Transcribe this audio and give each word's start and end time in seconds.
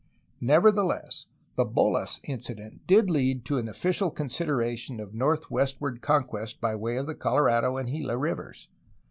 Neverthe 0.41 0.83
less 0.83 1.27
the 1.55 1.63
holas 1.67 2.19
incident 2.23 2.87
did 2.87 3.07
lead 3.11 3.45
to 3.45 3.59
an 3.59 3.69
official 3.69 4.09
consideration 4.09 4.99
of 4.99 5.13
northwestward 5.13 6.01
conquest 6.01 6.59
by 6.59 6.73
way 6.75 6.97
of 6.97 7.05
the 7.05 7.13
Colorado 7.13 7.77
and 7.77 7.91
Gila 7.91 8.17
rivers. 8.17 8.67